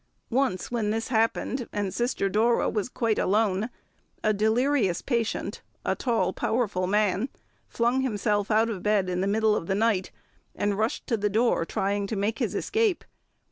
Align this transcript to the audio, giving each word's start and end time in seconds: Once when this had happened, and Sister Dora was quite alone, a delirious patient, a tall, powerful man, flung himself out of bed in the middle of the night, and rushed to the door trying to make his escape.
Once 0.31 0.71
when 0.71 0.89
this 0.89 1.09
had 1.09 1.17
happened, 1.19 1.69
and 1.71 1.93
Sister 1.93 2.27
Dora 2.27 2.67
was 2.69 2.89
quite 2.89 3.19
alone, 3.19 3.69
a 4.23 4.33
delirious 4.33 4.99
patient, 5.03 5.61
a 5.85 5.93
tall, 5.93 6.33
powerful 6.33 6.87
man, 6.87 7.29
flung 7.67 8.01
himself 8.01 8.49
out 8.49 8.67
of 8.67 8.81
bed 8.81 9.07
in 9.07 9.21
the 9.21 9.27
middle 9.27 9.55
of 9.55 9.67
the 9.67 9.75
night, 9.75 10.09
and 10.55 10.75
rushed 10.75 11.05
to 11.05 11.17
the 11.17 11.29
door 11.29 11.65
trying 11.65 12.07
to 12.07 12.15
make 12.15 12.39
his 12.39 12.55
escape. 12.55 13.05